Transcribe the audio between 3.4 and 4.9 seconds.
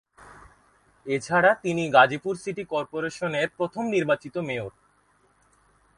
প্রথম নির্বাচিত মেয়র।